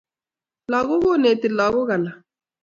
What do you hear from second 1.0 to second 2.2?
koneti lakok alak